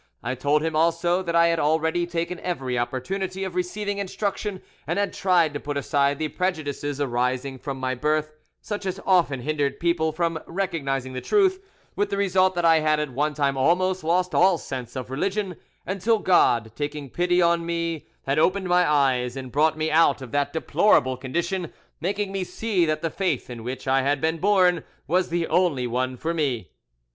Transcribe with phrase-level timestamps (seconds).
[0.23, 4.97] I told him also that I had already taken every opportunity of receiving instruction, and
[4.97, 9.79] had tried to put aside the prejudices arising from my birth, such as often hindered
[9.79, 11.63] people from recognising the truth,
[11.95, 15.55] with the result that I had at one time almost lost all sense of religion,
[15.85, 20.31] until God, taking pity on me, had opened my eyes and brought me out of
[20.31, 24.83] that deplorable condition, making me see that the faith in which I had been born
[25.05, 26.71] was the only one for me.